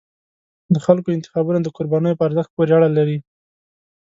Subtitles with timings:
[0.73, 3.17] د خلکو انتخابونه د قربانیو په ارزښت پورې اړه لري